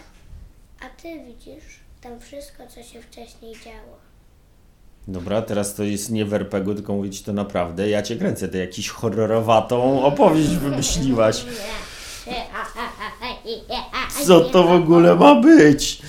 A 0.81 1.03
ty 1.03 1.09
widzisz 1.27 1.81
tam 2.01 2.21
wszystko, 2.21 2.67
co 2.67 2.83
się 2.83 3.03
wcześniej 3.03 3.55
działo. 3.65 3.99
Dobra, 5.09 5.43
teraz 5.43 5.75
to 5.75 5.83
jest 5.83 6.11
nie 6.11 6.25
w 6.25 6.35
RPG, 6.35 6.75
tylko 6.75 6.93
mówić 6.93 7.23
to 7.23 7.33
naprawdę. 7.33 7.89
Ja 7.89 8.03
cię 8.03 8.17
kręcę, 8.17 8.49
ty 8.49 8.59
jakiś 8.59 8.89
horrorowatą 8.89 10.05
opowieść 10.05 10.51
wymyśliłaś. 10.51 11.45
Co 14.25 14.41
to 14.41 14.65
w 14.65 14.73
ogóle 14.73 15.15
ma 15.15 15.41
być? 15.41 16.03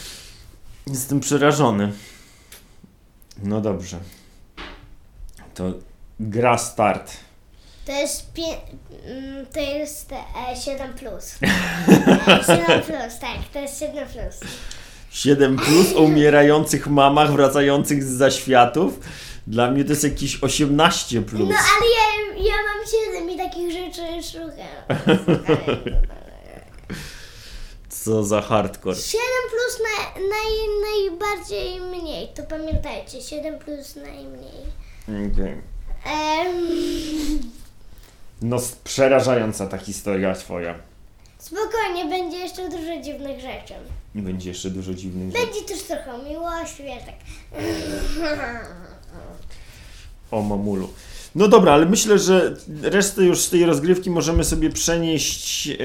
Jestem 0.87 1.19
przerażony. 1.19 1.91
No 3.43 3.61
dobrze. 3.61 3.97
To 5.53 5.63
gra 6.19 6.57
start. 6.57 7.11
To 7.85 7.91
jest, 7.91 8.33
pie- 8.33 8.57
mm, 9.05 9.45
to 9.45 9.59
jest 9.59 10.11
e, 10.11 10.55
7 10.55 10.93
plus. 10.93 11.35
E, 12.27 12.43
7 12.43 12.81
plus, 12.81 13.19
tak, 13.21 13.37
to 13.53 13.59
jest 13.59 13.79
7 13.79 14.07
plus. 14.07 14.51
7 15.11 15.57
plus 15.57 15.93
o 15.95 15.99
umierających 16.01 16.87
mamach 16.87 17.31
wracających 17.31 18.03
z 18.03 18.07
zaświatów. 18.17 18.99
Dla 19.47 19.71
mnie 19.71 19.83
to 19.83 19.89
jest 19.89 20.03
jakieś 20.03 20.43
18 20.43 21.21
plus. 21.21 21.49
No 21.49 21.55
ale 21.55 21.89
ja, 21.91 22.43
ja 22.49 22.53
mam 22.53 22.87
7 23.15 23.29
i 23.29 23.37
takich 23.37 23.71
rzeczy 23.71 24.01
szukam. 24.31 25.07
Co 28.05 28.23
za 28.23 28.41
hardcore. 28.41 28.95
7 28.95 29.21
plus 29.49 29.79
na, 29.83 30.21
naj, 30.21 30.53
najbardziej 30.81 31.81
mniej, 31.81 32.27
to 32.27 32.43
pamiętajcie, 32.43 33.21
7 33.21 33.59
plus 33.59 33.95
najmniej. 33.95 34.61
Okej. 35.03 35.61
Em, 36.05 36.55
No 38.41 38.57
przerażająca 38.83 39.67
ta 39.67 39.77
historia 39.77 40.35
twoja. 40.35 40.75
spokojnie, 41.37 42.05
będzie 42.09 42.37
jeszcze 42.37 42.69
dużo 42.69 43.01
dziwnych 43.01 43.39
rzeczy. 43.41 43.73
Będzie 44.15 44.49
jeszcze 44.49 44.69
dużo 44.69 44.93
dziwnych 44.93 45.31
rzeczy. 45.31 45.45
Będzie 45.45 45.61
też 45.61 45.83
trochę 45.83 46.23
miłości, 46.29 46.83
wiesz, 46.83 47.03
tak. 47.05 47.15
O 50.31 50.41
mamulu. 50.41 50.89
No 51.35 51.47
dobra, 51.47 51.73
ale 51.73 51.85
myślę, 51.85 52.19
że 52.19 52.53
resztę 52.81 53.23
już 53.23 53.39
z 53.39 53.49
tej 53.49 53.65
rozgrywki 53.65 54.09
możemy 54.09 54.43
sobie 54.43 54.69
przenieść 54.69 55.67
e, 55.69 55.75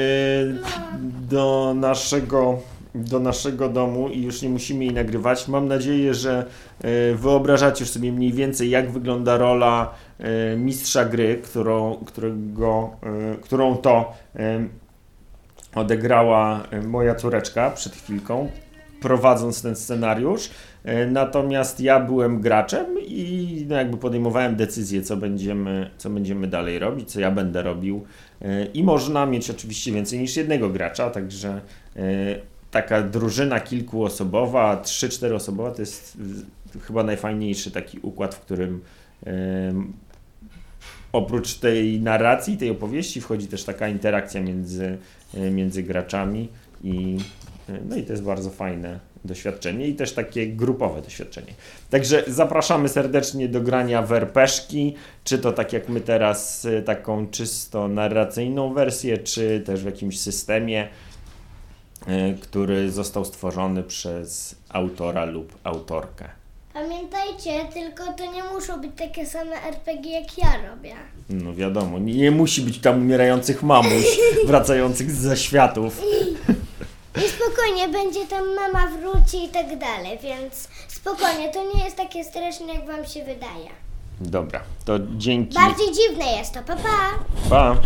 do, 1.31 1.75
naszego, 1.77 2.59
do 2.95 3.21
naszego 3.21 3.69
domu 3.69 4.09
i 4.09 4.23
już 4.23 4.43
nie 4.43 4.49
musimy 4.49 4.85
jej 4.85 4.95
nagrywać. 4.95 5.49
Mam 5.49 5.69
nadzieję, 5.69 6.15
że 6.15 6.47
e, 6.81 7.15
wyobrażacie 7.15 7.85
już 7.85 7.91
sobie 7.91 8.13
mniej 8.13 8.33
więcej, 8.33 8.71
jak 8.71 8.91
wygląda 8.91 9.37
rola 9.37 9.95
e, 10.19 10.57
mistrza 10.57 11.05
gry, 11.05 11.41
którą, 11.43 11.97
którego, 12.07 12.91
którą 13.41 13.77
to 13.77 14.13
odegrała 15.75 16.63
moja 16.87 17.15
córeczka 17.15 17.71
przed 17.71 17.93
chwilką, 17.93 18.51
prowadząc 19.01 19.63
ten 19.63 19.77
scenariusz. 19.77 20.51
E, 20.85 21.07
Natomiast 21.07 21.81
ja 21.81 22.01
byłem 22.01 22.41
graczem 22.41 22.87
i 23.07 23.67
no 23.69 23.77
jakby 23.77 23.97
podejmowałem 23.97 24.57
decyzję, 24.57 25.03
co 25.03 25.17
będziemy, 25.17 25.91
co 25.99 26.11
będziemy 26.11 26.47
dalej 26.47 26.79
robić, 26.79 27.13
co 27.13 27.21
ja 27.21 27.31
będę 27.31 27.63
robił. 27.63 28.05
E, 28.43 28.65
I 28.65 28.85
można 28.85 29.27
mieć 29.27 29.51
oczywiście 29.51 29.93
więcej 29.93 30.19
niż 30.19 30.37
jednego 30.37 30.69
gracza, 30.69 31.11
także 31.11 31.61
e, 31.97 32.01
taka 32.71 33.03
drużyna 33.03 33.61
kilkuosobowa, 33.61 34.83
3-4 34.85 35.35
osobowa 35.35 35.71
to 35.71 35.83
jest 35.83 36.19
chyba 36.83 37.03
najfajniejszy 37.03 37.71
taki 37.71 37.99
układ, 38.03 38.35
w 38.35 38.41
którym 38.41 38.81
oprócz 41.13 41.55
tej 41.55 42.01
narracji, 42.01 42.57
tej 42.57 42.71
opowieści 42.71 43.21
wchodzi 43.21 43.47
też 43.47 43.65
taka 43.65 43.89
interakcja 43.89 44.41
między, 44.41 44.99
między 45.51 45.83
graczami 45.83 46.49
i 46.85 47.19
no 47.89 47.97
i 47.97 48.03
to 48.03 48.13
jest 48.13 48.23
bardzo 48.23 48.51
fajne 48.51 49.01
doświadczenie 49.25 49.89
i 49.89 49.95
też 49.95 50.13
takie 50.13 50.47
grupowe 50.47 51.03
doświadczenie. 51.03 51.53
Także 51.91 52.25
zapraszamy 52.27 52.89
serdecznie 52.89 53.49
do 53.49 53.61
grania 53.61 54.03
w 54.03 54.13
RPszki, 54.13 54.95
czy 55.25 55.39
to 55.39 55.53
tak 55.53 55.73
jak 55.73 55.89
my 55.89 56.01
teraz, 56.01 56.65
y, 56.65 56.83
taką 56.83 57.27
czysto 57.27 57.89
narracyjną 57.89 58.75
wersję, 58.75 59.19
czy 59.19 59.63
też 59.67 59.83
w 59.83 59.87
jakimś 59.87 60.21
systemie, 60.21 60.89
y, 62.09 62.39
który 62.41 62.91
został 62.91 63.25
stworzony 63.25 63.83
przez 63.83 64.57
autora 64.69 65.25
lub 65.25 65.59
autorkę. 65.65 66.29
Pamiętajcie, 66.73 67.51
tylko 67.75 68.13
to 68.13 68.33
nie 68.33 68.45
muszą 68.45 68.81
być 68.81 68.91
takie 68.97 69.27
same 69.27 69.57
RPG 69.69 70.13
jak 70.13 70.39
ja 70.39 70.71
robię. 70.71 70.95
No 71.31 71.55
wiadomo, 71.55 71.99
nie, 71.99 72.15
nie 72.15 72.31
musi 72.31 72.63
być 72.63 72.79
tam 72.79 73.03
umierających 73.03 73.63
mamuś 73.63 74.19
wracających 74.47 75.11
ze 75.11 75.37
światów. 75.37 76.01
I 77.17 77.21
spokojnie, 77.29 77.89
będzie 77.89 78.27
tam 78.27 78.55
mama 78.55 78.87
wróci 78.87 79.45
i 79.45 79.49
tak 79.49 79.79
dalej, 79.79 80.19
więc 80.23 80.69
spokojnie, 80.89 81.53
to 81.53 81.65
nie 81.75 81.85
jest 81.85 81.97
takie 81.97 82.25
straszne, 82.25 82.75
jak 82.75 82.87
wam 82.87 83.07
się 83.07 83.25
wydaje. 83.25 83.71
Dobra, 84.21 84.61
to 84.85 84.93
dzięki. 85.17 85.55
Bardziej 85.55 85.87
dziwne 85.93 86.25
jest 86.27 86.55
to, 86.55 86.63
papa. 86.63 86.83
Pa. 87.51 87.75
Pa! 87.75 87.77